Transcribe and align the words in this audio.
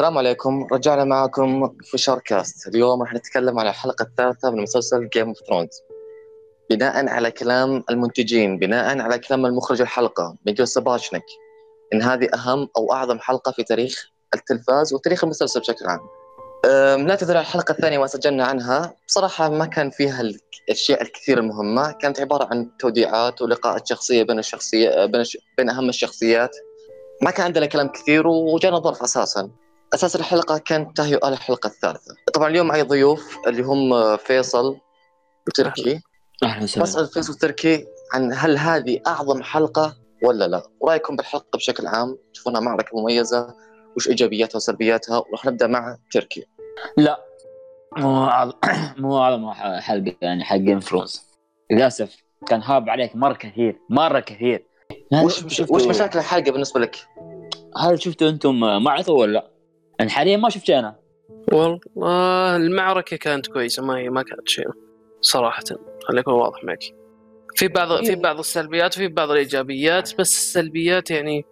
السلام 0.00 0.18
عليكم. 0.18 0.66
رجعنا 0.72 1.04
معكم 1.04 1.76
في 1.82 1.98
شاركاست 1.98 2.68
اليوم 2.68 3.02
راح 3.02 3.14
نتكلم 3.14 3.58
على 3.58 3.70
الحلقة 3.70 4.02
الثالثة 4.02 4.50
من 4.50 4.62
مسلسل 4.62 5.08
Game 5.08 5.28
of 5.28 5.36
Thrones 5.48 5.68
بناء 6.70 7.08
على 7.08 7.30
كلام 7.30 7.84
المنتجين 7.90 8.58
بناء 8.58 9.00
على 9.00 9.18
كلام 9.18 9.46
المخرج 9.46 9.80
الحلقة 9.80 10.36
Miguel 10.46 10.68
Sapochnik. 10.68 11.24
إن 11.92 12.02
هذه 12.02 12.28
أهم 12.34 12.68
أو 12.76 12.92
أعظم 12.92 13.18
حلقة 13.18 13.52
في 13.52 13.62
تاريخ 13.62 14.10
التلفاز 14.34 14.94
وتاريخ 14.94 15.24
المسلسل 15.24 15.60
بشكل 15.60 15.86
عام. 15.86 16.00
أم، 16.66 17.06
نعتذر 17.06 17.36
على 17.36 17.42
الحلقة 17.42 17.72
الثانية 17.72 17.98
ما 17.98 18.06
سجلنا 18.06 18.44
عنها. 18.44 18.94
بصراحة 19.08 19.48
ما 19.48 19.66
كان 19.66 19.90
فيها 19.90 20.20
الأشياء 20.20 21.02
الكثير 21.02 21.38
المهمة. 21.38 21.92
كانت 21.92 22.20
عبارة 22.20 22.48
عن 22.50 22.70
توديعات 22.78 23.42
ولقاءات 23.42 23.86
شخصية 23.86 24.22
بين 24.22 24.38
الشخصية 24.38 25.06
بين. 25.06 25.24
بين 25.56 25.70
أهم 25.70 25.88
الشخصيات. 25.88 26.56
ما 27.22 27.30
كان 27.30 27.46
عندنا 27.46 27.66
كلام 27.66 27.88
كثير 27.88 28.26
وجانا 28.26 28.78
ظرف 28.78 29.02
أساساً. 29.02 29.50
أساس 29.94 30.16
الحلقة 30.16 30.58
كانت 30.58 30.96
تهيئة 30.96 31.28
الحلقة 31.28 31.66
الثالثة. 31.66 32.14
طبعا 32.34 32.48
اليوم 32.48 32.66
معي 32.66 32.82
ضيوف 32.82 33.38
اللي 33.46 33.62
هم 33.62 34.16
فيصل 34.16 34.76
وتركي 35.48 36.00
أهلا 36.42 36.62
وسهلا. 36.62 36.82
بسال 36.82 37.06
فيصل 37.06 37.32
وتركي 37.32 37.86
عن 38.12 38.32
هل 38.32 38.58
هذه 38.58 39.00
أعظم 39.06 39.42
حلقة 39.42 39.96
ولا 40.22 40.48
لا؟ 40.48 40.62
ورأيكم 40.80 41.16
بالحلقة 41.16 41.56
بشكل 41.56 41.86
عام 41.86 42.18
تشوفونها 42.32 42.60
معركة 42.60 43.00
مميزة 43.00 43.54
وش 43.96 44.08
إيجابياتها 44.08 44.56
وسلبياتها 44.56 45.18
وراح 45.18 45.46
نبدأ 45.46 45.66
مع 45.66 45.96
تركي. 46.12 46.44
لا 46.96 47.24
مو 47.96 48.24
أعظم 48.24 48.52
مو 48.96 49.18
أعظم 49.18 49.50
حلقة 49.80 50.16
يعني 50.22 50.44
حق 50.44 50.78
فروز 50.78 51.22
للأسف 51.72 52.16
كان 52.46 52.62
هاب 52.62 52.90
عليك 52.90 53.16
مرة 53.16 53.34
كثير 53.34 53.80
مرة 53.90 54.20
كثير. 54.20 54.66
وش 55.24 55.60
وش 55.70 55.86
مشاكل 55.86 56.18
الحلقة 56.18 56.52
بالنسبة 56.52 56.80
لك؟ 56.80 56.96
هل 57.76 58.02
شفتوا 58.02 58.28
أنتم 58.28 58.82
معثو 58.82 59.20
ولا 59.20 59.32
لا؟ 59.32 59.50
يعني 60.00 60.10
حاليا 60.10 60.36
ما 60.36 60.48
شفت 60.48 60.70
أنا. 60.70 60.96
والله 61.52 62.56
المعركة 62.56 63.16
كانت 63.16 63.46
كويسة 63.46 63.82
ما 63.82 63.98
هي 63.98 64.08
ما 64.08 64.22
كانت 64.22 64.48
شيء 64.48 64.68
صراحة 65.20 65.62
خليني 66.04 66.20
أكون 66.20 66.34
واضح 66.34 66.64
معك. 66.64 66.78
في 67.54 67.68
بعض 67.68 68.04
في 68.04 68.14
بعض 68.14 68.38
السلبيات 68.38 68.96
وفي 68.96 69.08
بعض 69.08 69.30
الإيجابيات 69.30 70.12
بس 70.18 70.38
السلبيات 70.38 71.10
يعني 71.10 71.44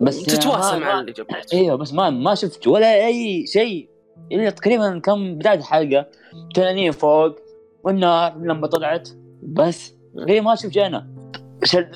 بس 0.00 0.22
تتواصل 0.22 0.80
مع 0.80 1.00
الإيجابيات. 1.00 1.54
أيوه 1.54 1.76
بس 1.76 1.92
ما 1.92 2.10
ما 2.10 2.34
شفت 2.34 2.66
ولا 2.66 3.06
أي 3.06 3.46
شيء. 3.46 3.88
إلا 4.32 4.50
تقريبا 4.50 4.98
كم 4.98 5.34
بداية 5.34 5.58
الحلقة 5.58 6.06
تنانين 6.54 6.92
فوق 6.92 7.36
والنار 7.82 8.38
لما 8.38 8.66
طلعت 8.66 9.08
بس 9.42 9.94
ليه 10.14 10.40
ما 10.40 10.54
شفت 10.54 10.76
أنا. 10.76 11.08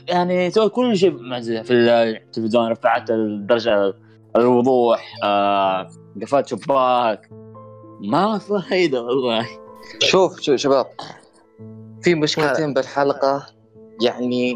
يعني 0.09 0.51
سويت 0.51 0.73
كل 0.73 0.97
شيء 0.97 1.19
في 1.63 1.73
التلفزيون 1.73 2.69
رفعت 2.69 3.11
الدرجة 3.11 3.95
الوضوح 4.37 5.15
آه 5.25 5.89
قفلت 6.23 6.49
شباك. 6.49 7.31
ما 8.01 8.39
فايدة 8.39 9.03
والله. 9.03 9.47
شوف 9.99 10.41
شوف 10.41 10.57
شباب 10.57 10.87
في 12.03 12.15
مشكلتين 12.15 12.75
بالحلقة. 12.75 13.47
يعني 14.03 14.55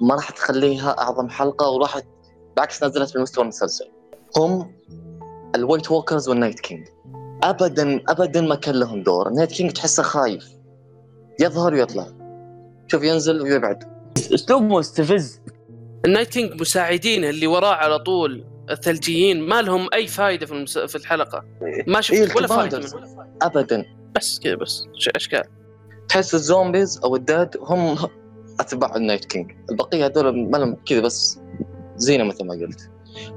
ما 0.00 0.14
راح 0.14 0.30
تخليها 0.30 0.98
أعظم 0.98 1.28
حلقة 1.28 1.70
وراح 1.70 2.00
بالعكس 2.56 2.84
نزلت 2.84 3.16
من 3.16 3.22
مستوى 3.22 3.42
المسلسل. 3.42 3.90
هم 4.36 4.72
ال 5.54 5.60
White 5.60 5.90
Walkers 5.90 6.28
وال 6.28 6.37
Night 6.37 6.60
King 6.60 6.86
ابدا 7.42 8.00
ابدا 8.08 8.40
ما 8.40 8.54
كان 8.54 8.74
لهم 8.74 9.02
دور. 9.02 9.28
ال 9.28 9.32
Night 9.32 9.52
King 9.52 9.70
تحسه 9.70 10.02
خايف. 10.02 10.48
يظهر 11.40 11.74
ويطلع. 11.74 12.06
شوف 12.86 13.02
ينزل 13.02 13.42
ويبعد. 13.42 13.84
اسلوب 14.34 14.62
مستفز. 14.62 15.40
النايت 16.04 16.28
كينج 16.28 16.60
مساعدينه 16.60 17.28
اللي 17.28 17.46
وراه 17.46 17.74
على 17.74 17.98
طول. 17.98 18.55
الثلجيين 18.70 19.40
ما 19.48 19.62
لهم 19.62 19.88
أي 19.94 20.06
فائدة 20.06 20.46
في 20.46 20.52
المس... 20.52 20.78
في 20.78 20.96
الحلقة. 20.96 21.44
ما 21.86 21.94
إيه 21.96 22.00
شفت 22.00 22.36
ولا 22.36 22.44
ال 22.44 22.48
commanders. 22.48 22.94
منهم. 22.94 23.38
ابدا. 23.42 23.84
بس 24.16 24.40
كذا 24.40 24.54
بس 24.54 24.84
أشكال. 25.16 25.44
تحس 26.08 26.34
ال 26.34 26.42
zombies 26.42 27.00
أو 27.04 27.16
ال 27.16 27.24
dead 27.24 27.56
هم 27.60 27.96
أتباع 28.60 28.96
ال 28.96 29.01
Night 29.01 29.24
King. 29.24 29.52
البقية 29.70 30.06
هذول 30.06 30.50
ما 30.50 30.56
لهم 30.56 30.76
كذا 30.86 31.00
بس 31.00 31.38
زينة 31.96 32.24
مثل 32.24 32.44
ما 32.44 32.54
قلت. 32.54 32.90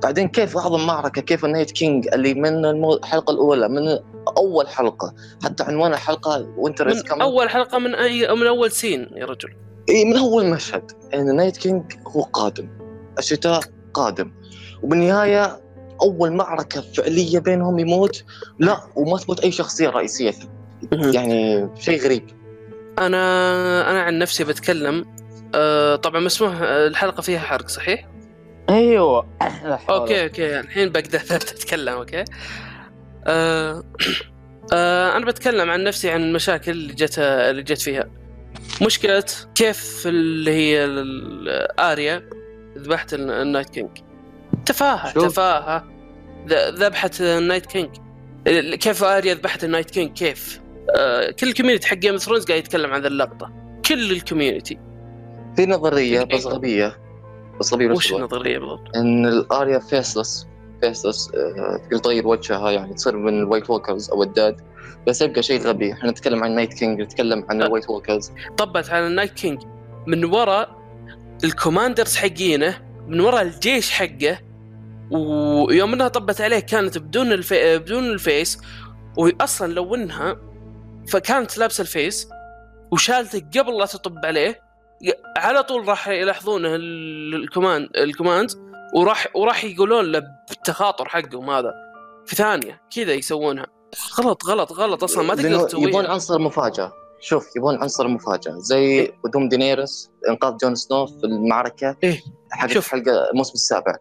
بعدين 0.04 0.28
كيف 0.28 0.58
اعظم 0.58 0.86
معركه 0.88 1.22
كيف 1.22 1.46
ال 1.46 1.50
Night 1.50 1.72
King 1.72 2.08
اللي 2.14 2.34
من 2.34 2.66
المو- 2.66 2.94
الحلقة 2.94 3.32
الأولى 3.32 3.70
من 3.70 4.00
أول 4.38 4.68
حلقة 4.68 5.14
حتى 5.44 5.64
عنوان 5.64 5.94
الحلقة 5.94 6.54
Winter 6.58 6.90
is 6.92 7.04
من 7.12 7.22
أول 7.22 7.50
حلقة 7.50 7.80
من 7.80 7.96
أي 7.96 8.36
من 8.36 8.48
أول 8.48 8.72
scene 8.72 9.10
يا 9.16 9.26
رجل. 9.26 9.50
اي 9.90 10.06
من 10.06 10.18
أول 10.18 10.46
مشهد. 10.46 10.92
ان 11.14 11.30
ال 11.30 11.34
Night 11.34 11.58
King 11.58 11.84
هو 12.08 12.22
قادم. 12.22 12.70
الشتاء 13.20 13.60
قادم. 13.94 14.32
وبالنهاية 14.84 15.60
أول 16.02 16.32
معركة 16.34 16.82
فعلية 16.82 17.40
بينهم 17.40 17.80
يموت 17.80 18.24
لا 18.60 18.80
وما 18.96 19.18
تموت 19.18 19.40
أي 19.40 19.52
شخصية 19.52 19.90
رئيسية. 19.90 20.34
يعني 20.92 21.70
شيء 21.80 22.02
غريب. 22.02 22.24
أنا 23.00 23.92
أنا 23.92 24.02
عن 24.02 24.20
نفسي 24.20 24.44
بتكلم 24.44 25.06
آه 25.56 25.96
طبعا 25.96 26.20
مسموح 26.22 26.54
آه، 26.62 26.88
الحلقة 26.88 27.22
فيها 27.22 27.40
حرق 27.40 27.68
صحيح؟ 27.68 28.08
أيوه. 28.70 29.28
Okay 29.90 30.24
okay. 30.24 30.60
الحين 30.60 30.90
بقدر 30.90 31.20
أتكلم 31.36 31.94
okay. 31.94 32.24
آه 33.28 33.84
آه 34.74 35.18
أنا 35.18 35.26
بتكلم 35.26 35.70
عن 35.70 35.84
نفسي 35.84 36.12
عن 36.12 36.24
المشاكل 36.24 36.72
اللي 36.72 36.94
جت 36.94 37.20
اللي 37.20 37.64
جت 37.64 37.82
فيها. 37.82 38.10
مشكلة 38.82 39.24
كيف 39.56 40.04
اللي 40.08 40.52
هي 40.52 40.86
ال- 40.86 41.80
آريا 41.80 42.30
ذبحت 42.78 43.14
ال- 43.14 43.32
Night 43.32 43.70
King. 43.70 43.90
تفاهة. 44.70 45.12
تفاهة. 45.12 45.84
ذبحت 46.50 47.22
ال 47.22 47.29
Night 47.29 47.66
King 47.66 47.90
كيف 48.76 49.04
آريا 49.04 49.34
ذبحت 49.34 49.64
ال 49.64 49.68
Night 49.68 49.92
King 49.92 50.12
كيف؟ 50.12 50.62
آه 50.98 51.32
كل 51.32 51.48
ال 51.48 51.52
community 51.52 51.88
حق 51.88 51.96
Game 51.96 52.18
Thrones 52.18 52.46
قاعد 52.46 52.60
يتكلم 52.60 52.94
عن 52.94 53.02
ذا 53.02 53.08
اللقطة. 53.08 53.52
كل 53.86 54.12
ال 54.12 54.19
community 54.19 54.80
في 55.56 55.66
نظرية 55.66 56.24
بس 56.24 56.46
غبيه 56.48 56.98
بس 57.60 57.74
غبيه 57.74 57.92
وش. 57.92 58.14
النظرية 58.14 58.60
بالضبط؟ 58.60 58.96
إن 58.96 59.26
الآريا 59.26 59.80
faceless 59.80 60.48
faceless 60.82 61.32
آه، 61.36 61.78
تقدر 61.78 61.98
تغير 61.98 62.28
وجهها 62.28 62.72
يعني 62.72 62.94
تصير 62.94 63.18
من 63.18 63.40
ال 63.40 63.45
White 63.45 63.70
Walkers 63.70 64.10
أو 64.10 64.24
ال 64.24 64.30
dead. 64.30 64.62
بس 65.08 65.22
يبقى 65.22 65.44
شيء 65.44 65.62
غبي. 65.62 65.94
إحنا 65.94 66.12
نتكلم 66.12 66.44
عن 66.44 66.56
Night 66.56 66.74
King 66.74 67.02
نتكلم 67.02 67.46
عن. 67.50 67.62
ال 67.62 67.66
White 67.66 67.90
Walkers 67.90 68.32
طبت 68.58 68.90
على 68.90 69.08
ال 69.08 69.12
Night 69.12 69.32
King 69.32 69.62
من 70.08 70.26
وراء 70.26 70.80
ال 71.44 71.50
commanders 71.50 72.16
حقينه 72.16 72.78
من 73.08 73.20
وراء 73.20 73.42
الجيش 73.42 73.92
حقه 73.92 74.40
ويوم 75.12 75.94
إنها 75.94 76.08
طبت 76.08 76.42
عليه 76.42 76.60
كانت 76.60 76.98
بدون 76.98 77.32
الفي... 77.32 77.78
بدون 77.78 78.04
ال 78.04 78.15
face 78.15 78.62
واصلا 79.18 79.74
لو 79.74 79.96
إنها 79.96 80.38
فكانت 81.08 81.58
لابسة 81.58 81.82
ال 81.82 81.91
face 81.91 82.28
وشالته 82.92 83.40
قبل 83.60 83.78
لا 83.78 83.86
تطب 83.86 84.26
عليه 84.26 84.62
على 85.38 85.64
طول 85.64 85.88
راح 85.88 86.08
يلاحظونه 86.08 86.76
ال- 86.76 87.36
ال 87.36 87.42
command 87.42 87.90
ال 87.98 88.04
command 88.04 88.50
وراح 88.96 89.28
وراح 89.36 89.64
يقولون 89.64 90.12
له 90.12 90.24
بالتخاطر 90.50 91.10
حقهم 91.10 91.50
هذا. 91.50 91.74
في 92.26 92.36
ثانية 92.36 92.82
كذا 92.96 93.14
يسوونها. 93.14 93.66
غلط 94.20 94.46
غلط 94.46 94.72
غلط 94.72 95.04
أصلا 95.04 95.24
ما 95.24 95.36
تقدر 95.36 95.68
تسويها. 95.68 95.88
يبون 95.90 96.06
عنصر 96.06 96.40
مفاجأة. 96.40 96.94
شوف 97.22 97.56
يبون 97.56 97.76
عنصر 97.76 98.08
مفاجأة. 98.08 98.52
زي 98.58 99.14
قدوم 99.24 99.50
دينيرس 99.50 100.12
إنقاذ 100.30 100.58
جون 100.58 100.76
سنو 100.76 101.06
في 101.06 101.24
المعركة 101.24 101.98
إيه. 102.04 102.22
حق. 102.52 102.70
الحلقة 102.72 103.30
الموسم 103.32 103.54
السابع. 103.54 103.96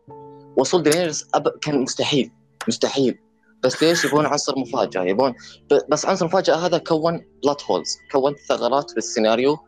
وصول 0.59 0.83
دينيرس 0.83 1.27
أب... 1.35 1.49
كان 1.49 1.83
مستحيل 1.83 2.31
مستحيل. 2.69 3.19
بس 3.65 3.83
ليش 3.83 4.05
يبون 4.05 4.27
عنصر 4.27 4.59
مفاجأة؟ 4.59 5.03
يبون 5.03 5.35
ب... 5.71 5.79
بس 5.89 6.07
عنصر 6.07 6.25
المفاجاه 6.25 6.55
هذا 6.55 6.79
كون 6.79 7.25
plot 7.45 7.62
holes 7.62 7.99
كون 8.13 8.35
ثغرات 8.49 8.91
في 8.91 8.97
السيناريو 8.97 9.59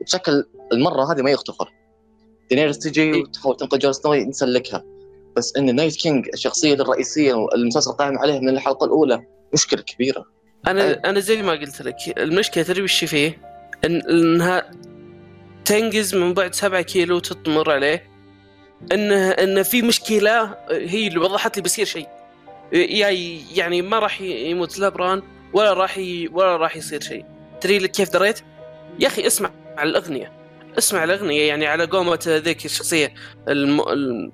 وبشكل 0.00 0.44
المرة 0.72 1.12
هذه 1.12 1.22
ما 1.22 1.30
يغتفر 1.30 1.72
دينيرس 2.50 2.78
تجي 2.78 3.02
إيه. 3.02 3.22
وتحاول 3.22 3.56
تنقذ 3.56 3.78
جون 3.78 3.92
سنو 3.92 4.14
نسلكها 4.14 4.84
بس 5.36 5.56
إن 5.56 5.76
Night 5.76 5.96
King 5.96 6.28
الشخصية 6.34 6.74
الرئيسية 6.74 7.46
المسلسل 7.54 7.92
قائم 7.92 8.18
عليه 8.18 8.40
من 8.40 8.48
الحلقة 8.48 8.84
الأولى 8.84 9.26
مشكلة 9.54 9.82
كبيرة. 9.82 10.26
أنا 10.66 10.84
أي. 10.84 10.92
أنا 10.92 11.20
زي 11.20 11.42
ما 11.42 11.52
قلت 11.52 11.82
لك 11.82 11.96
المشكلة 12.18 12.64
تدري 12.64 12.82
وش 12.82 13.04
فيه؟ 13.04 13.38
إن 13.84 14.02
انها 14.10 14.70
تنقز 15.64 16.14
من 16.14 16.34
بعد 16.34 16.54
سبعة 16.54 16.82
كيلو 16.82 17.18
تطمر 17.18 17.70
عليه. 17.70 18.09
انه 18.92 19.30
انه 19.30 19.62
في 19.62 19.82
مشكلة 19.82 20.56
هي 20.70 21.06
اللي 21.06 21.18
وضحت 21.18 21.56
لي 21.56 21.62
بيصير 21.62 21.86
شيء. 21.86 22.06
يعني 23.54 23.82
ما 23.82 23.98
راح 23.98 24.20
يموت 24.20 24.78
لا 24.78 24.88
بران 24.88 25.22
ولا 25.52 25.72
راح 25.72 25.98
ي... 25.98 26.28
ولا 26.32 26.56
راح 26.56 26.76
يصير 26.76 27.00
شيء. 27.00 27.24
تدري 27.60 27.78
لك 27.78 27.90
كيف 27.90 28.10
دريت؟ 28.10 28.40
يا 28.98 29.06
أخي 29.06 29.26
اسمع 29.26 29.50
على 29.76 29.90
الأغنية. 29.90 30.32
اسمع 30.78 31.04
الأغنية 31.04 31.48
يعني 31.48 31.66
على 31.66 31.84
قومة 31.84 32.18
ذيك 32.26 32.64
الشخصية 32.64 33.14
الم... 33.48 33.80
الم- 33.80 34.32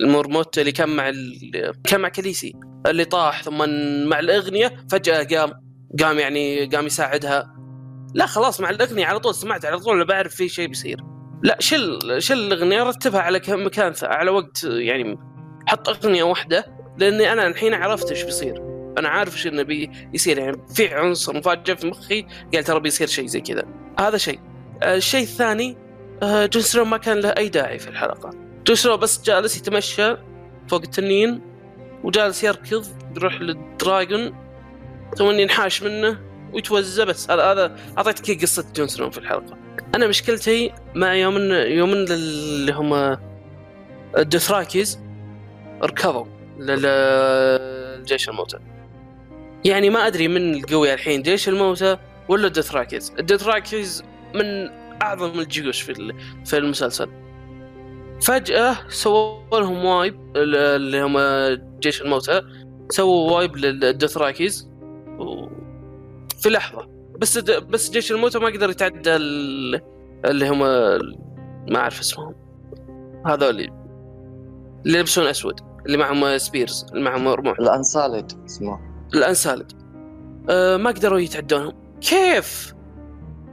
المرموت 0.00 0.58
اللي 0.58 0.72
كان 0.72 0.88
مع 0.88 1.08
ال... 1.08 1.72
كان 1.84 2.00
مع 2.00 2.08
كليسي 2.08 2.54
اللي 2.86 3.04
طاح 3.04 3.42
ثم 3.42 3.58
مع 4.08 4.18
الأغنية 4.18 4.76
فجأة 4.90 5.22
قام 5.24 5.52
قام 6.00 6.18
يعني 6.18 6.66
قام 6.66 6.86
يساعدها. 6.86 7.54
لا 8.14 8.26
خلاص 8.26 8.60
مع 8.60 8.70
الأغنية 8.70 9.06
على 9.06 9.20
طول 9.20 9.34
سمعت 9.34 9.64
على 9.64 9.78
طول 9.78 10.04
بعرف 10.04 10.34
في 10.34 10.48
شيء 10.48 10.68
بيصير. 10.68 10.96
لا 11.42 11.56
شل 11.60 12.22
شل 12.22 12.52
الأغنية 12.52 12.82
رتبها 12.82 13.20
على 13.20 13.40
كم- 13.40 13.66
مكان 13.66 13.92
على 14.02 14.30
وقت 14.30 14.64
يعني 14.64 15.18
حط 15.66 15.88
أغنية 15.88 16.22
واحدة 16.22 16.64
لأني 16.98 17.32
أنا 17.32 17.46
الحين 17.46 17.74
عرفت 17.74 18.10
إيش 18.10 18.22
بيصير. 18.22 18.62
أنا 18.98 19.08
عارف 19.08 19.34
إيش 19.34 19.46
إنه 19.46 19.62
بي 19.62 19.90
يصير 20.14 20.38
يعني 20.38 20.56
في 20.74 20.94
عنصر 20.94 21.36
مفاجئ 21.36 21.76
في 21.76 21.86
مخي 21.86 22.26
قال 22.54 22.64
ترى 22.64 22.80
بيصير 22.80 23.06
شيء 23.06 23.26
زي 23.26 23.40
كذا. 23.40 23.64
هذا 24.00 24.16
شيء. 24.16 24.40
آه، 24.82 24.96
الشيء 24.96 25.22
الثاني 25.22 25.76
آه، 26.22 26.46
جون 26.46 26.86
ما 26.88 26.96
كان 26.96 27.18
له 27.20 27.28
أي 27.28 27.48
داعي 27.48 27.78
في 27.78 27.88
الحلقة. 27.88 28.30
جون 28.66 28.96
بس 28.96 29.22
جالس 29.22 29.56
يتمشى 29.56 30.16
فوق 30.68 30.82
التنين 30.82 31.40
وجالس 32.04 32.44
يركض 32.44 32.86
يروح 33.16 33.40
لل 33.40 33.64
dragon 33.64 34.34
ثم 35.18 35.30
ينحاش 35.30 35.82
منه 35.82 36.18
ويتوزى 36.52 37.04
بس 37.04 37.30
هذا 37.30 37.42
هذا 37.52 37.76
أعطيتك 37.98 38.42
قصة 38.42 38.64
جون 38.76 39.10
في 39.10 39.18
الحلقة. 39.18 39.67
أنا 39.94 40.06
مشكلتي 40.06 40.72
مع 40.94 41.14
يوم 41.14 41.36
إن 41.36 41.50
يوم 41.72 41.92
إن 41.92 42.06
اللي 42.10 42.72
هم 42.72 43.18
الدثراكيز 44.18 45.00
ركضوا 45.82 46.24
للجيش 46.58 48.28
الموتى. 48.28 48.58
يعني 49.64 49.90
ما 49.90 50.06
أدري 50.06 50.28
من 50.28 50.54
القوي 50.54 50.94
الحين 50.94 51.22
جيش 51.22 51.48
الموتى 51.48 51.96
ولا 52.28 52.46
الدثراكيز 52.46 53.12
الدثراكيز 53.18 54.04
من 54.34 54.44
أعظم 55.02 55.40
الجيوش 55.40 55.80
في 55.80 56.14
في 56.44 56.56
المسلسل. 56.58 57.08
فجأة 58.22 58.76
سووا 58.88 59.60
لهم 59.60 59.84
wipe 59.84 60.36
ال- 60.36 60.56
اللي 60.56 61.02
هم 61.02 61.18
جيش 61.80 62.02
الموتى 62.02 62.42
سووا 62.90 63.32
wipe 63.36 63.56
للدثراكيز 63.56 64.68
في 66.42 66.48
لحظة. 66.50 66.97
بس 67.18 67.38
بس 67.38 67.90
جيش 67.90 68.12
الموتى 68.12 68.38
ما 68.38 68.46
قدر 68.46 68.70
يتعدى 68.70 69.16
ال- 69.16 69.80
اللي 70.24 70.48
هم 70.48 70.58
ما 71.72 71.76
أعرف 71.76 72.00
اسمهم. 72.00 72.34
هذول 73.26 73.70
اللي 74.86 74.98
يلبسون 74.98 75.26
أسود 75.26 75.60
اللي 75.86 75.96
معهم 75.98 76.38
spears 76.38 76.86
اللي 76.92 77.04
معهم 77.04 77.28
رموح. 77.28 77.58
ال 77.58 77.65
Unsullied 77.65 78.32
اسمه. 78.46 78.80
ال 79.14 79.20
Unsullied 79.20 79.72
أه 80.50 80.76
ما 80.76 80.90
قدروا 80.90 81.18
يتعدونهم. 81.18 81.72
كيف؟ 82.00 82.74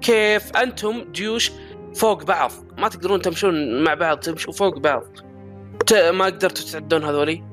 كيف 0.01 0.57
أنتم 0.57 1.11
جيوش 1.11 1.51
فوق 1.95 2.23
بعض؟ 2.23 2.51
ما 2.77 2.87
تقدرون 2.89 3.21
تمشون 3.21 3.83
مع 3.83 3.93
بعض 3.93 4.19
تمشوا 4.19 4.53
فوق 4.53 4.79
بعض. 4.79 5.03
ت- 5.87 5.93
ما 5.93 6.25
قدرتوا 6.25 6.65
تتعدون 6.65 7.03
هذولي؟ 7.03 7.43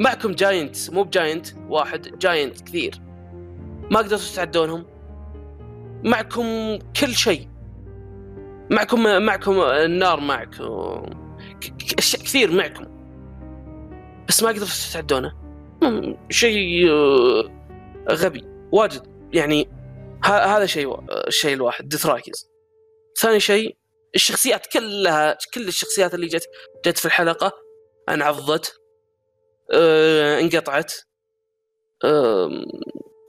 معكم 0.00 0.32
giant 0.32 0.90
مو 0.90 1.02
ب 1.02 1.09
giant 1.09 1.46
واحد 1.68 2.18
giant 2.18 2.60
كثير. 2.60 3.00
ما 3.90 3.98
قدرتوا 3.98 4.32
تتعدونهم؟ 4.32 4.84
معكم 6.04 6.78
كل 7.00 7.14
شيء. 7.14 7.48
معكم 8.70 9.22
معكم 9.22 9.60
النار 9.60 10.20
معكم 10.20 11.02
أشياء 11.98 12.22
كثير 12.22 12.52
معكم. 12.52 12.84
بس 14.28 14.42
ما 14.42 14.48
قدرتوا 14.48 14.90
تتعدونه. 14.90 15.32
شيء 16.30 16.90
آه، 16.90 17.50
غبي 18.10 18.44
واجد. 18.72 19.02
يعني 19.32 19.68
هذا 20.24 20.66
شيء 20.66 21.00
الشيء 21.26 21.54
الواحد 21.54 21.88
دثراكيز 21.88 22.50
ثاني 23.20 23.40
شيء 23.40 23.76
الشخصيات 24.14 24.66
كلها 24.66 25.38
كل 25.54 25.68
الشخصيات 25.68 26.14
اللي 26.14 26.26
جت 26.26 26.46
جت 26.86 26.98
في 26.98 27.04
الحلقة 27.04 27.52
انعضت 28.08 28.80
آه، 29.72 30.40
انقطعت 30.40 30.92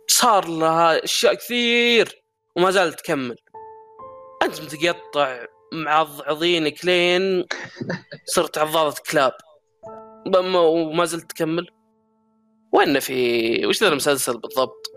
صار 0.08 0.48
لها 0.48 1.04
أشياء 1.04 1.34
كثير. 1.34 2.25
وما 2.58 2.72
زالت 2.72 3.00
تكمل. 3.00 3.38
أنت 4.44 4.62
متقطع 4.62 5.46
معضعضينك 5.74 6.86
لين 6.86 7.46
صرت 8.26 8.58
عضاضة 8.58 8.96
كلاب. 9.12 9.34
وما 10.56 11.06
زلت 11.06 11.30
تكمل. 11.32 11.68
وين 12.72 13.00
في 13.00 13.66
وش 13.66 13.84
ذا 13.84 13.90
المسلسل 13.90 14.38
بالضبط؟ 14.38 14.92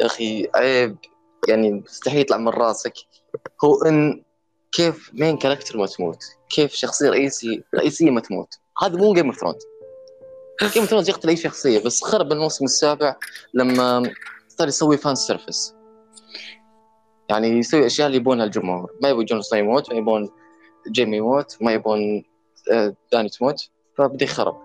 يا 0.00 0.06
أخي 0.06 0.48
عيب. 0.54 0.96
يعني 1.48 1.72
مستحيل 1.72 2.20
يطلع 2.20 2.36
من 2.36 2.48
راسك. 2.48 2.94
هو 3.64 3.82
إن 3.82 4.24
كيف 4.72 5.10
main 5.14 5.36
character 5.36 5.78
ما 5.78 5.86
تموت. 5.86 6.24
كيف 6.48 6.74
شخصية 6.74 7.10
رئيسي 7.10 7.64
رئيسية 7.74 8.10
ما 8.10 8.20
تموت. 8.20 8.54
هذا 8.82 8.96
مو 8.96 9.12
Game 9.12 9.26
of 9.26 9.40
Thrones 9.40 9.62
Game 10.62 10.82
of 10.82 10.90
Thrones 10.90 11.08
يقتل 11.08 11.28
أي 11.28 11.36
شخصية 11.36 11.78
بس 11.78 12.04
خرب 12.04 12.32
الموسم 12.32 12.64
السابع 12.64 13.16
لما 13.54 14.12
صار 14.48 14.68
يسوي 14.68 14.96
fan 14.96 15.14
service 15.14 15.75
يعني 17.30 17.48
يسوي 17.48 17.86
أشياء 17.86 18.06
اللي 18.06 18.18
يبونها 18.18 18.44
الجمهور 18.44 18.90
ما 19.02 19.08
يبون 19.08 19.24
جون 19.24 19.42
سنو 19.42 19.58
يموت 19.58 19.92
ما 19.92 19.98
يبون 19.98 20.30
جيمي 20.90 21.16
يموت 21.16 21.56
ما 21.60 21.72
يبون 21.72 22.24
آه، 22.72 22.94
داني 23.12 23.28
تموت 23.28 23.70
فبدا 23.98 24.24
يخرب 24.24 24.56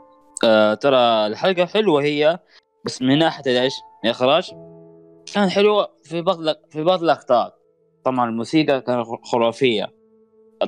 آه 0.43 0.73
ترى 0.73 1.27
الحلقة 1.27 1.65
حلوة 1.65 2.03
هي 2.03 2.39
بس 2.85 3.01
من 3.01 3.19
ناحية 3.19 3.61
إيش؟ 3.61 3.73
الإخراج؟ 4.03 4.51
كان 5.33 5.49
حلوة 5.49 5.89
في 6.03 6.21
بعض 6.21 6.37
في 6.69 6.83
بعض 6.83 7.03
الأخطاء 7.03 7.55
طبعا 8.03 8.29
الموسيقى 8.29 8.81
كانت 8.81 9.07
خرافية. 9.23 9.93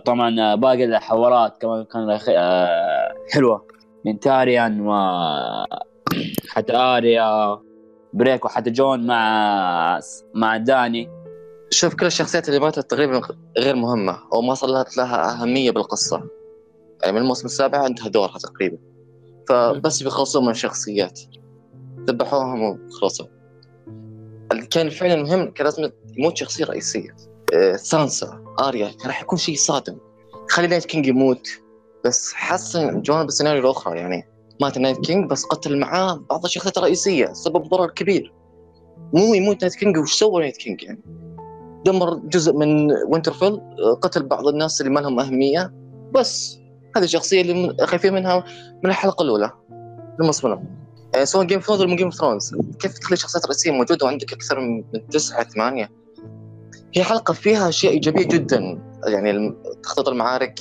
طبعا 0.06 0.56
باقي 0.56 0.86
الحوارات 0.86 1.62
كمان 1.62 1.84
كان 1.84 2.20
آه، 2.30 3.14
حلوة. 3.34 3.68
من 4.06 4.20
تاريان 4.20 4.82
و 4.88 4.92
حتى 6.54 6.76
آريا 6.76 7.60
بريك 8.14 8.46
وحتى 8.46 8.70
جون 8.70 9.08
مع 9.08 10.00
مع 10.34 10.58
داني. 10.58 11.23
شوف 11.74 11.96
كل 11.96 12.06
الشخصيات 12.06 12.50
اللي 12.50 12.60
ماتت 12.60 12.92
تقريبا 12.92 13.22
غير 13.58 13.76
مهمة 13.76 14.20
أو 14.34 14.42
ما 14.42 14.54
صارت 14.54 14.98
لها 14.98 15.32
أهمية 15.32 15.72
بالقصة. 15.72 16.24
يعني 17.02 17.14
من 17.14 17.22
الموسم 17.22 17.46
السابع 17.46 17.86
انتهى 17.86 18.10
دورها 18.10 18.38
تقريبا. 18.38 18.78
فبس 19.50 20.04
بيخلصون 20.04 20.46
من 20.46 20.52
الشخصيات. 20.52 21.20
ذبحوهم 22.00 22.64
وخلصوا. 22.64 23.26
اللي 24.52 24.66
كان 24.66 24.90
فعلا 24.90 25.24
مهم 25.24 25.52
كان 25.52 25.66
لازم 25.66 25.90
يموت 26.18 26.38
شخصية 26.38 26.66
رئيسية. 26.66 27.16
آه، 27.54 27.76
سانسا 27.76 28.56
آريا 28.60 28.88
كان 28.88 29.08
راح 29.08 29.22
يكون 29.22 29.38
شيء 29.38 29.56
صادم. 29.56 29.98
خلي 30.50 30.68
Night 30.68 30.86
King 30.86 31.08
يموت. 31.08 31.48
بس 32.06 32.34
حسن 32.34 33.02
جوان 33.02 33.26
بالسيناريو 33.26 33.62
الأخرى 33.62 33.98
يعني 34.00 34.28
مات 34.62 34.78
Night 34.78 34.98
King 34.98 35.30
بس 35.30 35.46
قتل 35.46 35.80
معاه 35.80 36.26
بعض 36.30 36.46
الشخصيات 36.46 36.78
الرئيسية 36.78 37.34
سبب 37.34 37.64
ضرر 37.68 37.90
كبير. 37.90 38.34
مو 39.14 39.34
يموت 39.34 39.62
Night 39.62 39.76
King 39.76 39.98
وش 39.98 40.14
سوى 40.14 40.42
Night 40.42 40.58
King 40.58 40.84
يعني؟ 40.84 41.02
دمر 41.86 42.16
جزء 42.16 42.54
من 42.54 42.92
وينترفيل 42.92 43.62
قتل 44.02 44.24
بعض 44.24 44.48
الناس 44.48 44.82
اللي 44.82 44.92
ما 44.92 45.00
لهم 45.00 45.20
أهمية. 45.20 45.74
بس 46.14 46.58
هذه 46.98 47.04
الشخصية 47.04 47.42
اللي 47.42 47.76
خايفين 47.86 48.14
منها 48.14 48.44
من 48.84 48.90
الحلقة 48.90 49.24
الأولى 49.24 49.52
الموسم 50.20 50.48
الأول 50.48 50.64
يعني 51.14 51.26
سواء 51.26 51.46
Game 51.46 51.58
of 51.58 51.68
Thrones 51.68 51.82
ولا 51.82 51.96
Game 51.96 52.06
of 52.06 52.16
Thrones 52.16 52.56
كيف 52.80 52.98
تخلي 53.00 53.18
شخصيات 53.18 53.46
رئيسية 53.46 53.72
موجودة 53.72 54.06
وعندك 54.06 54.34
أكثر 54.34 54.60
من 54.60 55.08
تسعة 55.10 55.44
ثمانية؟ 55.44 55.92
هي 56.96 57.04
حلقة 57.04 57.34
فيها 57.34 57.70
أشياء 57.70 57.94
إيجابية 57.94 58.28
جدا. 58.28 58.82
يعني 59.08 59.56
تخطيط 59.84 60.08
المعارك 60.08 60.60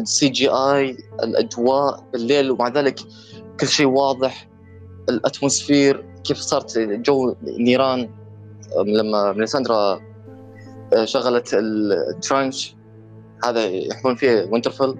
ال 0.00 0.28
CGI 0.28 0.96
الأجواء 1.22 2.04
بالليل 2.12 2.50
ومع 2.50 2.68
ذلك 2.68 3.00
كل 3.60 3.68
شيء 3.68 3.86
واضح. 3.86 4.48
ال 5.08 5.17
atmosphere 5.17 6.06
كيف 6.24 6.38
صارت 6.38 6.78
جو 6.78 7.34
نيران 7.42 8.10
لما 8.86 9.32
ميليساندرا 9.32 10.00
شغلت 11.04 11.54
ال 11.54 11.71
trench 11.71 12.74
هذا 13.44 13.64
يحمون 13.64 14.14
فيه 14.14 14.48
وينترفيل 14.50 14.94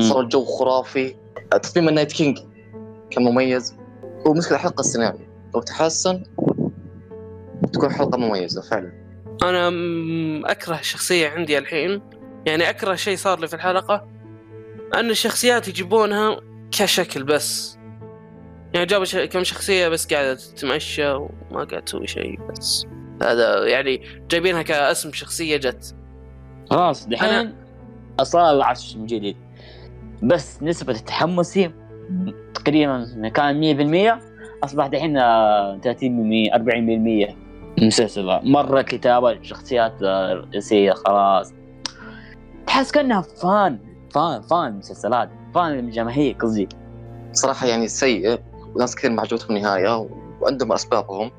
صار 0.00 0.20
الجو 0.20 0.44
خرافي. 0.44 1.16
تصميم 1.62 1.88
ال 1.88 1.92
Night 1.92 2.12
King 2.12 2.38
كان 3.10 3.24
مميز. 3.24 3.76
هو 4.26 4.32
مشكلة 4.34 4.58
حلقة 4.58 4.80
السيناريو. 4.80 5.26
لو 5.54 5.60
تحسن 5.60 6.22
تكون 7.72 7.92
حلقة 7.92 8.18
مميزة 8.18 8.62
فعلا. 8.62 8.92
أنا 9.42 9.70
م- 9.70 10.46
أكره 10.46 10.78
شخصيه 10.82 11.28
عندي 11.28 11.58
الحين. 11.58 12.02
يعني 12.46 12.70
أكره 12.70 12.94
شيء 12.94 13.16
صار 13.16 13.40
لي 13.40 13.48
في 13.48 13.54
الحلقة. 13.54 14.08
أن 14.94 15.10
الشخصيات 15.10 15.68
يجيبونها 15.68 16.40
كشكل 16.70 17.22
بس. 17.22 17.78
يعني 18.74 18.86
جابوا 18.86 19.24
كم 19.24 19.44
شخصية 19.44 19.88
بس 19.88 20.06
قاعدة 20.06 20.34
تتمشى 20.34 21.10
وما 21.12 21.30
قاعدة 21.50 21.80
تسوي 21.80 22.06
شيء 22.06 22.40
بس. 22.50 22.86
هذا 23.22 23.66
يعني 23.66 24.00
جايبينها 24.30 24.62
كاسم 24.62 25.12
شخصية 25.12 25.56
جت. 25.56 25.94
خلاص 26.70 27.08
دحين 27.08 27.54
صار 28.22 28.50
العرش 28.50 28.96
من 28.96 29.06
جديد. 29.06 29.36
بس 30.22 30.62
نسبة 30.62 30.92
التحمسي 30.92 31.70
تقريبا 32.54 33.28
كان 33.34 33.60
100% 34.20 34.22
أصبح 34.64 34.86
دحين 34.86 35.16
آه، 35.16 35.78
30% 35.84 36.52
40% 36.54 37.34
المسلسل 37.78 38.40
مرة 38.42 38.82
كتابة 38.82 39.42
شخصيات 39.42 40.02
آه، 40.02 40.32
رئيسية 40.32 40.92
خلاص. 40.92 41.52
تحس 42.66 42.92
كأنها 42.92 43.20
fan 43.20 43.78
fan 44.14 44.42
fan 44.42 44.78
مسلسلات 44.78 45.30
fan 45.54 45.78
الجماهير 45.78 46.34
قصدي. 46.34 46.68
صراحة 47.32 47.66
يعني 47.66 47.88
سيء 47.88 48.38
وناس 48.74 48.96
كثير 48.96 49.10
ما 49.10 49.22
عجبتهم 49.22 49.56
النهاية 49.56 50.08
وعندهم 50.40 50.72
أسبابهم. 50.72 51.30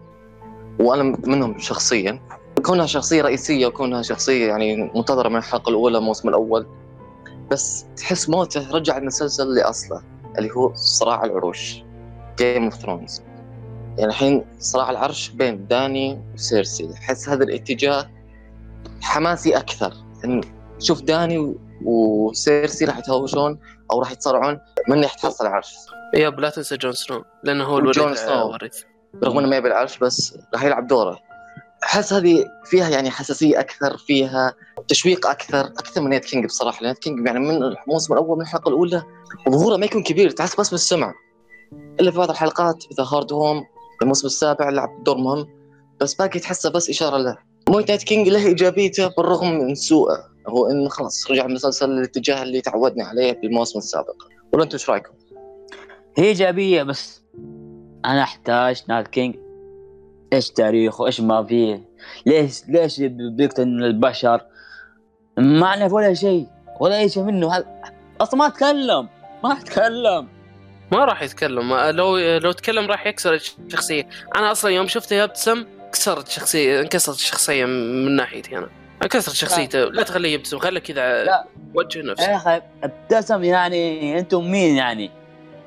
وأنا 0.79 1.17
منهم 1.25 1.59
شخصيا. 1.59 2.19
كونها 2.65 2.85
شخصية 2.85 3.21
رئيسية 3.21 3.67
وكونها 3.67 4.01
شخصية 4.01 4.47
يعني 4.47 4.91
منتظرة 4.95 5.29
من 5.29 5.35
الحلقة 5.35 5.69
الأولى 5.69 5.97
الموسم 5.97 6.29
الأول 6.29 6.67
بس 7.51 7.85
تحس 7.97 8.29
موته 8.29 8.71
رجع 8.71 8.97
المسلسل 8.97 9.55
لأصله 9.55 10.01
اللي 10.37 10.51
هو 10.51 10.73
صراع 10.75 11.23
العروش 11.23 11.83
Game 12.37 12.63
of 12.63 12.73
Thrones 12.73 13.21
يعني 13.97 14.09
الحين 14.09 14.45
صراع 14.59 14.89
العرش 14.89 15.29
بين 15.29 15.67
داني 15.67 16.21
وسيرسي. 16.33 16.93
احس 16.93 17.29
هذا 17.29 17.43
الاتجاه 17.43 18.09
حماسي 19.01 19.57
أكثر. 19.57 19.93
إن 20.25 20.41
شوف 20.79 21.01
داني 21.01 21.55
وسيرسي 21.85 22.85
راح 22.85 22.97
يتهاوشون 22.97 23.59
أو 23.91 23.99
راح 23.99 24.11
يتصارعون 24.11 24.59
من 24.89 24.99
ناحيه 24.99 25.19
حصل 25.19 25.45
العرش 25.47 25.75
yep 26.15 26.39
لا 26.39 26.49
تنسى 26.49 26.77
جون 26.77 26.91
سنو 26.91 27.23
لأنه 27.43 27.63
هو 27.63 27.79
الوريث 27.79 28.19
سنو. 28.19 28.57
رغم 29.23 29.37
إنه 29.37 29.47
ما 29.47 29.57
يبي 29.57 29.67
العرش 29.67 29.97
بس 29.97 30.37
راح 30.53 30.63
يلعب 30.63 30.87
دوره. 30.87 31.19
أحس 31.83 32.13
هذه 32.13 32.45
فيها 32.65 32.89
يعني 32.89 33.11
حساسية 33.11 33.59
أكثر 33.59 33.97
فيها 33.97 34.53
تشويق 34.87 35.27
أكثر 35.27 35.59
أكثر 35.59 36.01
من 36.01 36.09
Night 36.09 36.25
King 36.25 36.45
بصراحة. 36.45 36.85
Night 36.85 36.97
King 36.97 37.27
يعني 37.27 37.39
من 37.39 37.63
الموسم 37.63 38.13
الأول 38.13 38.37
من 38.37 38.41
الحلقة 38.41 38.69
الأولى 38.69 39.03
ظهوره 39.49 39.77
ما 39.77 39.85
يكون 39.85 40.03
كبير 40.03 40.29
تحس 40.29 40.59
بس 40.59 40.69
بالسمع. 40.69 41.13
إلا 41.99 42.11
في 42.11 42.17
بعض 42.17 42.29
الحلقات 42.29 42.83
مثل 42.91 43.01
Hardhome 43.01 43.65
الموسم 44.01 44.27
السابع 44.27 44.69
لعب 44.69 45.03
دور 45.03 45.17
مهم 45.17 45.47
بس 46.01 46.13
باقي 46.13 46.39
تحسه 46.39 46.69
بس 46.69 46.89
إشارة 46.89 47.17
له. 47.17 47.37
مو 47.69 47.79
Night 47.79 48.03
King 48.03 48.29
له 48.29 48.45
إيجابيته 48.45 49.07
بالرغم 49.07 49.57
من 49.57 49.75
سوءه. 49.75 50.29
هو 50.47 50.69
انه 50.69 50.89
خلاص 50.89 51.31
رجع 51.31 51.45
المسلسل 51.45 51.89
للاتجاه 51.89 52.43
اللي 52.43 52.61
تعودنا 52.61 53.03
عليه 53.03 53.31
بالموسم 53.31 53.79
السابق. 53.79 54.15
ولا 54.53 54.63
أنتم 54.63 54.73
إيش 54.73 54.89
رأيكم؟ 54.89 55.13
هي 56.17 56.25
إيجابية 56.25 56.83
بس 56.83 57.21
أنا 58.07 58.23
أحتاج 58.23 58.83
Night 58.87 59.07
King 59.07 59.35
إيش 60.33 60.49
تاريخه 60.49 61.05
إيش 61.05 61.21
ما 61.21 61.43
فيه. 61.43 61.83
ليش 62.25 62.61
ليش 62.67 63.01
بيقتل 63.01 63.63
البشر؟ 63.63 64.41
ما 65.37 65.75
نعرف 65.75 65.93
ولا 65.93 66.13
شيء 66.13 66.47
ولا 66.79 66.99
أي 66.99 67.09
شيء 67.09 67.23
منه. 67.23 67.53
هل... 67.53 67.65
أصلا 68.21 68.39
ما 68.39 68.49
تكلم 68.49 69.07
ما 69.43 69.53
تكلم 69.53 70.27
ما 70.91 71.05
راح 71.05 71.21
يتكلم. 71.21 71.73
لو 71.73 72.17
لو 72.17 72.51
تكلم 72.51 72.85
راح 72.85 73.07
يكسر 73.07 73.33
الشخصية. 73.33 74.09
أنا 74.35 74.51
أصلا 74.51 74.71
يوم 74.71 74.87
شفته 74.87 75.15
يبتسم 75.15 75.65
كسرت 75.91 76.27
شخصيه 76.27 76.81
انكسرت 76.81 77.15
الشخصية 77.15 77.65
من 77.65 78.15
ناحيتي 78.15 78.57
أنا. 78.57 78.69
انكسرت 79.03 79.35
شخصيته. 79.35 79.79
لا 79.79 80.03
تخليه 80.03 80.33
يبتسم 80.33 80.59
خله 80.59 80.79
كذا. 80.79 81.25
وجه 81.73 82.01
نفسه 82.01 82.31
يا 82.31 82.35
أخي 82.35 82.61
ابتسم 82.83 83.43
يعني 83.43 84.19
أنتم 84.19 84.51
مين 84.51 84.75
يعني؟ 84.75 85.11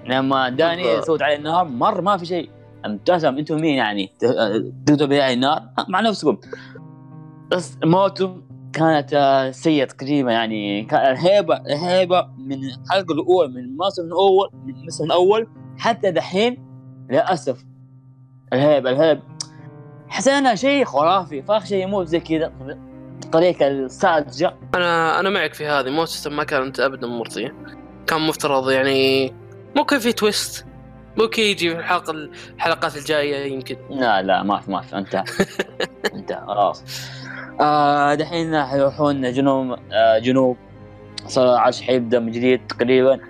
لما 0.06 0.48
داني. 0.48 1.02
سوت 1.02 1.22
عليه 1.22 1.36
النار 1.36 1.64
مر 1.64 2.00
ما 2.00 2.16
في 2.16 2.26
شيء. 2.26 2.50
ابتسم 2.84 3.38
أنتم 3.38 3.60
مين 3.60 3.74
يعني؟ 3.74 4.12
تقدروا 4.86 5.22
عليه 5.22 5.34
النار 5.34 5.62
مع 5.88 6.00
نفسكم. 6.00 6.38
بس 7.50 7.78
موته 7.84 8.36
كانت 8.72 9.14
آه، 9.14 9.50
سيئة 9.50 9.84
تقريبا 9.84 10.32
يعني. 10.32 10.84
كان 10.84 11.12
الهيبة 11.12 11.56
الهيبة 11.56 12.28
من 12.38 12.64
الحلقة 12.64 13.12
الأولى 13.12 13.48
من 13.48 13.58
الموسم 13.58 14.02
الأول 14.02 14.50
من 14.64 14.74
الموسم 14.74 15.04
الأول 15.04 15.46
حتى 15.78 16.10
دحين 16.10 16.66
للأسف. 17.10 17.64
الهيبة 18.52 18.90
الهيبة. 18.90 19.22
حسينا 20.08 20.54
شيء 20.54 20.84
خرافي 20.84 21.42
فاخ 21.42 21.64
شيء 21.64 21.82
يموت 21.82 22.06
زي 22.06 22.20
كذا. 22.20 22.52
الطريقة 23.24 23.68
الساذجة. 23.68 24.56
أنا 24.74 25.20
أنا 25.20 25.30
معك 25.30 25.54
في 25.54 25.66
هذه. 25.66 25.90
موتته 25.90 26.30
ما 26.30 26.44
كانت 26.44 26.80
ابدا 26.80 27.06
مرضية. 27.06 27.54
كان 28.06 28.20
مفترض 28.20 28.70
يعني 28.70 29.32
ممكن 29.76 29.98
في 29.98 30.12
تويست. 30.12 30.66
ممكن 31.16 31.42
يجي 31.42 31.70
في 31.70 31.78
الحلقة 31.78 32.10
الحلقات 32.56 32.96
الجاية 32.96 33.52
يمكن. 33.52 33.76
لا 33.90 34.22
لا 34.22 34.42
ما 34.42 34.60
في 34.60 34.70
ما 34.70 34.80
في. 34.80 34.96
انتهى. 34.98 35.24
انتهى 36.14 36.44
خلاص. 36.46 36.84
آه 37.60 38.14
دحين 38.14 38.54
يروحون 38.54 39.32
جنوب 39.32 39.78
آه 39.92 40.18
جنوب. 40.18 40.56
صار 41.26 41.52
العرش 41.54 41.82
حيبدأ 41.82 42.18
من 42.18 42.32
جديد 42.32 42.66
تقريبا. 42.66 43.20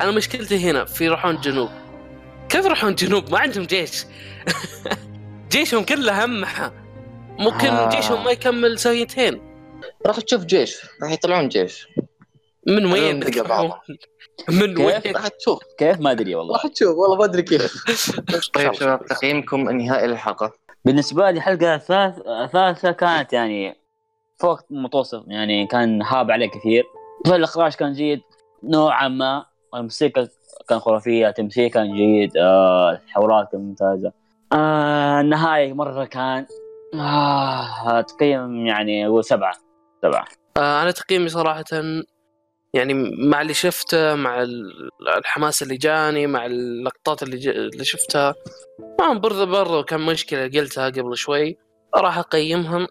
أنا 0.00 0.10
مشكلتي 0.10 0.70
هنا 0.70 0.84
في 0.84 1.04
يروحون 1.04 1.36
جنوب. 1.36 1.68
كيف 2.48 2.64
يروحون 2.64 2.94
جنوب؟ 2.94 3.30
ما 3.32 3.38
عندهم 3.38 3.64
جيش. 3.64 4.04
جيشهم 5.52 5.84
كله 5.84 6.24
همحه 6.24 6.72
ممكن 7.38 7.66
آه. 7.66 7.88
جيشهم 7.88 8.24
ما 8.24 8.30
يكمل 8.30 8.78
سنتين. 8.78 9.40
راح 10.06 10.20
تشوف 10.20 10.44
جيش 10.44 10.76
راح 11.02 11.12
يطلعون 11.12 11.48
جيش. 11.48 11.88
من 12.66 12.86
وين؟ 12.92 13.16
نلقى 13.18 13.48
بعض. 13.48 13.70
من؟ 14.60 14.78
وين؟ 14.78 15.00
راح 15.14 15.28
تشوف. 15.28 15.62
كيف؟ 15.78 16.00
ما 16.00 16.10
أدري 16.10 16.34
والله. 16.34 16.54
راح 16.54 16.66
تشوف 16.66 16.96
والله 16.96 17.16
ما 17.16 17.24
أدري 17.24 17.42
كيف. 17.42 17.84
طيب 18.54 18.72
شباب 18.72 19.06
تقييمكم 19.06 19.68
النهائي 19.68 20.06
للحلقة. 20.06 20.52
بالنسبة 20.84 21.30
لي 21.30 21.36
الحلقة 21.36 21.74
الثالث 21.74 22.18
الثالثه 22.26 22.90
كانت 22.92 23.32
يعني 23.32 23.76
فوق 24.38 24.60
المتوسط 24.70 25.24
يعني 25.26 25.66
كان 25.66 26.02
هاب 26.02 26.30
عليه 26.30 26.50
كثير. 26.50 26.84
فالاخراج 27.26 27.74
كان 27.74 27.92
جيد 27.92 28.20
نوعا 28.62 29.08
ما. 29.08 29.46
الموسيقى 29.74 30.28
كان 30.68 30.78
خرافية 30.78 31.28
التمثيل 31.28 31.70
كان 31.70 31.96
جيد 31.96 32.36
آه 32.36 32.90
الحوارات 32.90 33.48
كانت 33.52 33.62
ممتازة. 33.64 34.12
آه 34.52 35.20
النهاية 35.20 35.72
مرة 35.72 36.04
كان 36.04 36.46
آه 36.94 38.00
تقييم 38.00 38.66
يعني 38.66 39.06
هو 39.06 39.22
سبعة 39.22 39.54
سبعة. 40.02 40.24
آه، 40.56 40.82
أنا 40.82 40.90
تقييمي 40.90 41.28
صراحة 41.28 41.64
يعني 42.74 42.94
مع 43.18 43.40
اللي 43.42 43.54
شفته 43.54 44.14
مع 44.14 44.42
ال- 44.42 44.90
الحماس 45.18 45.62
اللي 45.62 45.76
جاني 45.76 46.26
مع 46.26 46.46
اللقطات 46.46 47.22
اللي, 47.22 47.36
ج... 47.36 47.48
اللي 47.48 47.84
شفتها. 47.84 48.34
ما 49.00 49.12
برضه 49.14 49.44
برضه 49.44 49.82
كان 49.82 50.00
مشكلة 50.00 50.42
قلتها 50.48 50.86
قبل 50.88 51.16
شوي. 51.16 51.58
راح 51.96 52.18
أقيمهم 52.18 52.86
8.5 52.86 52.88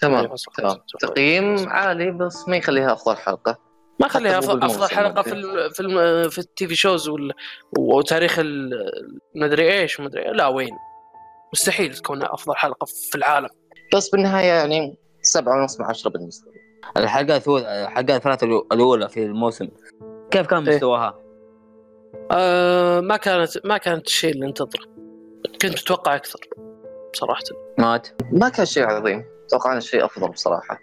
تمام 0.00 0.26
8.5. 0.28 0.34
تمام. 0.58 0.76
تقييم 1.00 1.68
عالي 1.68 2.10
بس 2.10 2.48
ما 2.48 2.56
يخليها 2.56 2.92
أفضل 2.92 3.16
حلقة. 3.16 3.58
ما 4.00 4.08
بالموسم 4.54 4.64
أفضل 4.82 4.88
حلقة 4.96 5.22
في. 5.22 5.32
ال 5.32 5.70
في 5.74 5.80
ال 5.80 6.30
في 6.30 6.38
التي 6.38 6.68
في 6.68 6.74
شوز 6.74 7.08
وال... 7.08 7.32
وتاريخ 7.78 8.38
ال- 8.38 9.18
مدري 9.36 9.72
إيش 9.80 10.00
مدري 10.00 10.24
لا 10.32 10.46
وين. 10.46 10.70
مستحيل 11.52 11.94
تكون 11.94 12.22
أفضل 12.22 12.56
حلقة 12.56 12.84
في 12.84 13.14
العالم. 13.18 13.48
بس 13.94 14.08
بالنهاية 14.08 14.46
يعني 14.52 14.98
سبعة 15.22 15.60
ونص 15.60 15.80
من 15.80 15.86
عشرة 15.86 16.10
بالنسبة 16.10 16.50
لي. 16.52 16.65
الحلقة 16.96 17.38
الثو- 17.40 17.66
الحلقة 17.66 18.44
الأولى 18.72 19.08
في 19.08 19.22
الموسم. 19.22 19.68
كيف 20.30 20.46
كان 20.46 20.68
إيه. 20.68 20.74
مستواها؟ 20.74 21.18
آه 22.30 23.00
ما 23.00 23.16
كانت 23.16 23.50
ما 23.66 23.78
كانت 23.78 24.06
الشيء 24.06 24.30
اللي 24.34 24.46
انتظره 24.46 24.84
كنت 25.62 25.80
أتوقع 25.80 26.16
أكثر 26.16 26.40
بصراحه 27.12 27.42
مات؟ 27.78 28.08
ما 28.32 28.48
كان 28.48 28.66
شيء 28.66 28.84
عظيم. 28.84 29.24
توقعنا 29.48 29.80
شيء 29.80 30.04
أفضل 30.04 30.28
بصراحة. 30.28 30.78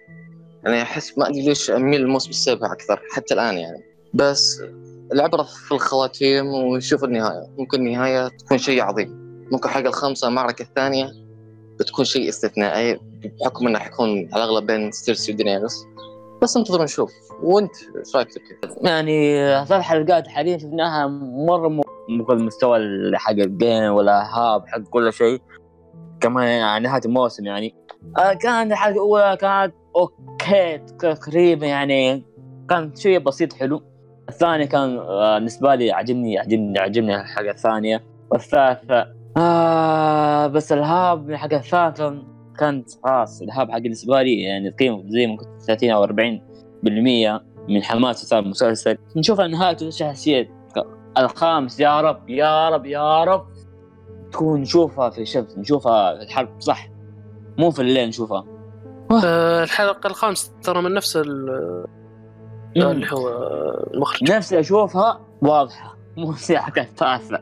يعني 0.63 0.81
أحس 0.81 1.17
ما 1.17 1.29
أدري 1.29 1.41
ليش 1.41 1.71
أميل 1.71 2.01
للموسم 2.01 2.29
السابع 2.29 2.71
أكثر 2.73 3.01
حتى 3.11 3.33
الآن 3.33 3.57
يعني. 3.57 3.83
بس 4.13 4.61
العبرة 5.13 5.43
في 5.43 5.71
الخواتيم 5.71 6.45
ونشوف 6.45 7.03
النهاية. 7.03 7.47
ممكن 7.57 7.87
النهاية 7.87 8.27
تكون 8.27 8.57
شيء 8.57 8.81
عظيم. 8.83 9.23
ممكن 9.51 9.69
الحلقة 9.69 9.87
الخامسة 9.89 10.27
المعركة 10.27 10.61
الثانية 10.63 11.11
بتكون 11.79 12.05
شيء 12.05 12.29
استثنائي 12.29 12.99
بحكم 13.41 13.67
إنه 13.67 13.79
حيكون 13.79 14.09
على 14.33 14.43
الأغلب 14.43 14.65
بين 14.65 14.91
ستيرسي 14.91 15.31
ودينيرس 15.31 15.85
بس 16.43 16.57
انتظر 16.57 16.83
نشوف. 16.83 17.11
وانت 17.43 17.71
إيش 17.99 18.15
رايك؟ 18.15 18.27
يعني 18.81 19.37
ثلاث 19.65 19.81
حلقات 19.81 20.27
حاليا 20.27 20.57
شفناها 20.57 21.07
مرة 21.47 21.67
مو 21.67 21.83
المستوى 22.31 22.79
حق 23.15 23.31
ال 23.31 23.44
Game 23.44 23.93
ولا 23.93 24.35
hype 24.35 24.67
حق 24.67 24.79
كل 24.79 25.13
شيء. 25.13 25.41
كمان 26.19 26.47
يعني 26.47 26.87
نهاية 26.87 27.01
الموسم 27.05 27.45
يعني. 27.45 27.75
آه 28.17 28.33
كانت 28.33 28.71
الحلقة 28.71 28.93
الأولى 28.93 29.37
كانت 29.41 29.73
أوكي 29.95 30.77
تقريبا 30.99 31.65
يعني 31.65 32.25
كان 32.69 32.95
شيء 32.95 33.19
بسيط 33.19 33.53
حلو. 33.53 33.81
الثاني 34.29 34.67
كان 34.67 34.97
آه 34.97 35.37
بالنسبة 35.37 35.75
لي 35.75 35.91
عجبني 35.91 36.39
عجبني 36.39 36.79
عجبني 36.79 37.15
الحلقة 37.15 37.51
الثانية. 37.51 38.03
والثالثة 38.31 39.07
آه 39.37 40.47
بس 40.47 40.71
ال 40.71 40.83
hype 40.83 41.29
الحلقة 41.29 41.57
الثالثه 41.57 42.32
كانت 42.59 42.89
خلاص 43.03 43.41
الهاب 43.41 43.71
حق 43.71 43.77
بالنسبة 43.77 44.21
لي 44.21 44.41
يعني 44.41 44.69
قيمه 44.69 45.03
زي 45.07 45.27
ما 45.27 45.37
كنت 45.37 45.61
30 45.67 45.89
أو 45.89 46.03
40 46.03 46.41
بالمية 46.83 47.43
من 47.69 47.83
حماس 47.83 48.25
صار 48.25 48.39
المسلسل 48.39 48.97
نشوف 49.15 49.41
نهايته 49.41 49.89
شخصية 49.89 50.49
الخامس 51.17 51.79
يا 51.79 52.01
رب 52.01 52.29
يا 52.29 52.69
رب 52.69 52.85
يا 52.85 53.23
رب. 53.23 53.45
تكون 54.31 54.61
نشوفها 54.61 55.09
في 55.09 55.21
الشمس 55.21 55.57
نشوفها 55.57 56.17
في 56.17 56.23
الحرب 56.23 56.61
صح. 56.61 56.87
مو 57.57 57.71
في 57.71 57.81
الليل 57.81 58.07
نشوفها. 58.07 58.45
آه 59.25 59.63
الحلقة 59.63 60.07
الخامسة 60.07 60.51
ترى 60.63 60.81
من 60.81 60.93
نفس 60.93 61.17
ال- 61.17 61.85
اللي 62.75 62.85
هو 62.85 62.91
المخرج. 63.93 64.31
نفسي 64.31 64.59
أشوفها 64.59 65.19
واضحة. 65.41 65.97
مو 66.17 66.33
حق 66.51 66.79
الثالثة 66.79 67.39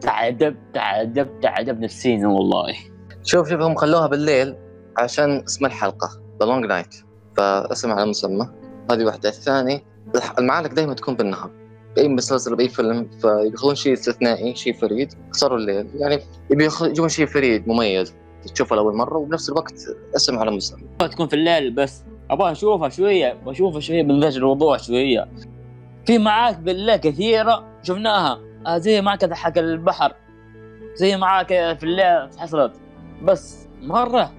تعذب 0.00 0.56
تعذب 0.74 1.40
تعذب 1.40 1.80
نفسيا 1.80 2.26
والله. 2.26 2.74
شوف 3.24 3.48
شوف 3.48 3.60
هم 3.60 3.74
خلوها 3.74 4.06
بالليل 4.06 4.56
عشان 4.98 5.44
اسم 5.48 5.66
الحلقة 5.66 6.08
The 6.40 6.46
Long 6.46 6.66
Night 6.66 6.94
فاسم 7.36 7.92
على 7.92 8.06
مسمى. 8.06 8.48
هذه 8.90 9.04
واحدة. 9.04 9.28
الثاني 9.28 9.84
المعارك 10.38 10.72
دائما 10.72 10.94
تكون 10.94 11.14
بالنهار. 11.14 11.50
باي 11.96 12.08
مسلسل 12.08 12.56
باي 12.56 12.68
فيلم 12.68 13.10
فيخلون 13.20 13.74
شيء 13.74 13.92
استثنائي 13.92 14.54
شيء 14.54 14.72
فريد. 14.72 15.14
اختصروا 15.28 15.58
الليل. 15.58 15.86
يعني 15.94 16.20
يبي 16.50 16.68
يجيبون 16.82 17.08
شيء 17.08 17.26
فريد 17.26 17.68
مميز 17.68 18.14
تشوفه 18.54 18.76
لأول 18.76 18.96
مرة 18.96 19.18
وبنفس 19.18 19.48
الوقت 19.48 19.74
اسم 20.16 20.38
على 20.38 20.50
مسمى. 20.50 20.82
تكون 20.98 21.28
في 21.28 21.34
الليل 21.34 21.70
بس. 21.70 22.04
أبغى 22.30 22.52
أشوفها 22.52 22.88
شوية 22.88 23.32
بشوفها 23.32 23.80
شوية 23.80 24.02
من 24.02 24.20
ذاك 24.20 24.36
الوضوح 24.36 24.78
شوية. 24.78 25.28
في 26.06 26.18
معاك 26.18 26.58
بالله 26.58 26.96
كثيرة 26.96 27.64
شفناها. 27.82 28.38
آه 28.66 28.78
زي 28.78 29.00
معك 29.00 29.32
حق 29.32 29.58
البحر. 29.58 30.12
زي 30.94 31.16
معاك 31.16 31.48
في 31.48 31.82
الليل 31.82 32.38
حصلت 32.38 32.72
بس 33.22 33.68
مرة 33.82 34.30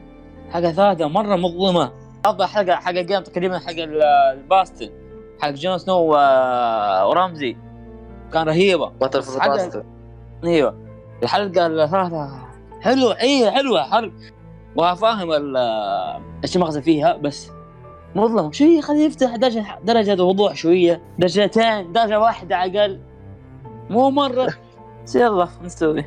حاجة 0.51 0.67
ثالثة 0.71 1.07
مرة 1.07 1.35
مظلمة. 1.35 1.91
أفضل 2.25 2.45
حلقة 2.45 2.75
حق 2.75 2.89
الجيم 2.89 3.19
تقريبا 3.23 3.59
حق 3.59 3.69
ال- 3.71 4.03
الباستن 4.03 4.89
حق 5.41 5.49
جون 5.49 5.77
سنو 5.77 5.97
ورمزي. 7.09 7.57
كان 8.33 8.47
رهيبة. 8.47 8.89
باتل 8.89 9.19
بس 9.19 9.29
فور 9.31 9.41
حاجة- 9.41 9.47
باستن. 9.49 9.83
أيوه 10.43 10.75
الحلقة 11.23 11.67
الثالثة 11.67 12.37
حلوة 12.81 13.19
اي 13.19 13.51
حلوة 13.51 13.83
حرق 13.83 14.11
وفاهم 14.75 15.31
ال- 15.31 15.57
إيش 16.43 16.55
المغزى 16.55 16.81
فيها 16.81 17.17
بس 17.17 17.51
مظلم 18.15 18.51
شوية 18.51 18.81
خليه 18.81 19.05
يفتح 19.05 19.35
درجة 19.35 19.65
درجة 19.83 20.23
وضوح 20.23 20.55
شوية. 20.55 21.01
درجتين 21.19 21.91
درجة 21.91 22.19
واحدة 22.19 22.55
أقل 22.61 22.99
مو 23.89 24.09
مرة. 24.09 24.47
بس 25.05 25.15
يلا 25.21 25.47
نسوي. 25.63 26.05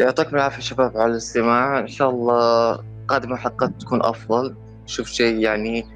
يعطيكم 0.00 0.36
العافية 0.36 0.62
شباب 0.62 0.96
على 0.96 1.12
الاستماع. 1.12 1.78
إن 1.78 1.88
شاء 1.88 2.10
الله 2.10 2.80
قادم 3.08 3.32
الحلقات 3.32 3.70
تكون 3.80 4.02
أفضل. 4.02 4.56
شوف 4.86 5.08
شيء 5.08 5.38
يعني 5.38 5.86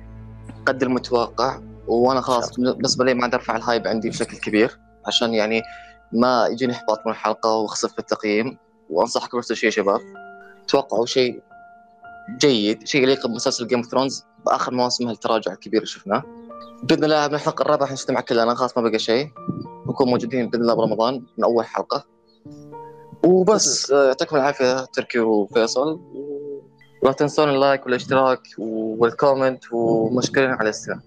قد 0.66 0.82
المتوقع. 0.82 1.60
وأنا 1.86 2.20
خلاص 2.20 2.60
بالنسبة 2.60 3.04
لي 3.04 3.14
ما 3.14 3.22
عاد 3.22 3.34
أرفع 3.34 3.56
الهايب 3.56 3.86
عندي 3.86 4.10
بشكل 4.10 4.36
كبير. 4.36 4.78
عشان 5.06 5.34
يعني 5.34 5.62
ما 6.12 6.46
يجيني 6.46 6.72
إحباط 6.72 7.06
من 7.06 7.12
الحلقة 7.12 7.54
واخسف 7.54 7.92
في 7.92 7.98
التقييم. 7.98 8.58
وأنصحكم 8.90 9.38
نفس 9.38 9.50
الشيء 9.50 9.66
يا 9.66 9.70
شباب. 9.70 10.00
توقعوا 10.68 11.06
شيء 11.06 11.42
جيد. 12.40 12.86
شيء 12.86 13.02
يليق 13.02 13.26
بمسلسل 13.26 13.66
Game 13.66 13.78
of 13.78 13.88
Thrones 13.88 14.24
بآخر 14.46 14.74
مواسم 14.74 15.08
التراجع 15.08 15.52
الكبير 15.52 15.80
اللي 15.80 15.90
شفناه. 15.90 16.22
بإذن 16.82 17.04
الله 17.04 17.28
من 17.28 17.34
الحلقة 17.34 17.62
الرابعة 17.62 17.88
حنجتمع 17.88 18.20
كلنا. 18.20 18.54
خلاص 18.54 18.78
ما 18.78 18.82
بقى 18.82 18.98
شيء. 18.98 19.30
نكون 19.88 20.08
موجودين 20.08 20.50
بإذن 20.50 20.62
الله 20.62 20.74
برمضان. 20.74 21.14
من 21.38 21.44
أول 21.44 21.64
حلقة. 21.66 22.13
وبس. 23.24 23.90
آه، 23.90 24.06
يعطيكم 24.06 24.36
العافية 24.36 24.84
تركي 24.84 25.20
وفيصل. 25.20 26.00
ولا 27.02 27.12
تنسون 27.12 27.48
ال 27.48 27.56
like 27.56 27.86
والاشتراك 27.86 28.40
وال 28.58 28.82
comment 28.82 29.64
ومشكورين 29.72 30.50
على 30.50 30.62
الاستماع 30.62 31.00